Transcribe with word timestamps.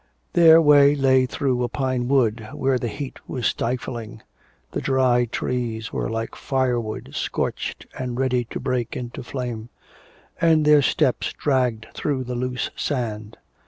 Their 0.33 0.59
way 0.59 0.95
lay 0.95 1.27
through 1.27 1.61
a 1.61 1.69
pine 1.69 2.07
wood 2.07 2.49
where 2.53 2.79
the 2.79 2.87
heat 2.87 3.19
was 3.29 3.45
stifling; 3.45 4.23
the 4.71 4.81
dry 4.81 5.25
trees 5.25 5.93
were 5.93 6.09
like 6.09 6.33
firewood 6.33 7.09
scorched 7.13 7.85
and 7.95 8.19
ready 8.19 8.45
to 8.45 8.59
break 8.59 8.97
into 8.97 9.21
flame; 9.21 9.69
and 10.41 10.65
their 10.65 10.81
steps 10.81 11.33
dragged 11.33 11.85
through 11.93 12.23
the 12.23 12.33
loose 12.33 12.71
sand. 12.75 13.37